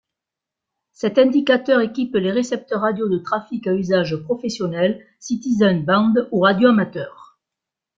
Cet 0.93 1.19
indicateur 1.19 1.79
équipe 1.79 2.15
les 2.15 2.31
récepteurs 2.31 2.81
radio 2.81 3.07
de 3.07 3.19
trafic 3.19 3.67
à 3.67 3.75
usage 3.75 4.15
professionnel, 4.23 5.05
Citizen-band 5.19 6.15
ou 6.31 6.39
radioamateur. 6.39 7.37